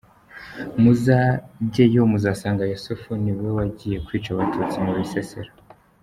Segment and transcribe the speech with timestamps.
[0.81, 5.51] Muzajye yo muzasanga Yusufu ni we wagiye kwica Abatutsi mu Bisesero.”